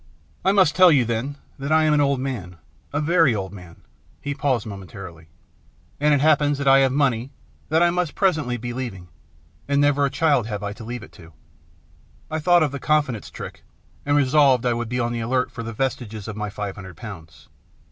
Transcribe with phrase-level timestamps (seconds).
[0.43, 2.57] "I must tell you, then, that I am an old man,
[2.91, 3.81] a very old man."
[4.19, 5.27] He paused momentarily."
[6.01, 7.29] And it happens that I have money
[7.69, 9.09] that I must presently be leaving,
[9.67, 11.33] and never a child have I to leave it to."
[12.31, 13.63] I thought of the confidence trick,
[14.03, 16.97] and resolved I would be on the alert for the vestiges of my five hundred
[16.97, 17.47] pounds.